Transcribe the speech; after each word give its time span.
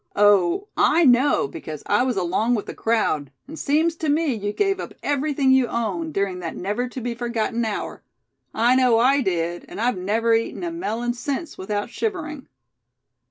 Oh! 0.15 0.67
I 0.75 1.05
know, 1.05 1.47
because 1.47 1.83
I 1.85 2.01
was 2.01 2.17
along 2.17 2.55
with 2.55 2.65
the 2.65 2.73
crowd; 2.73 3.31
and 3.47 3.59
seems 3.59 3.95
to 3.97 4.09
me 4.09 4.33
you 4.33 4.51
gave 4.51 4.79
up 4.79 4.95
everything 5.03 5.51
you 5.51 5.67
owned, 5.67 6.15
during 6.15 6.39
that 6.39 6.55
never 6.55 6.89
to 6.89 6.99
be 6.99 7.13
forgotten 7.13 7.63
hour. 7.63 8.01
I 8.51 8.75
know 8.75 8.97
I 8.97 9.21
did; 9.21 9.63
and 9.69 9.79
I've 9.79 9.99
never 9.99 10.33
eaten 10.33 10.63
a 10.63 10.71
melon 10.71 11.13
since 11.13 11.55
without 11.55 11.91
shivering." 11.91 12.47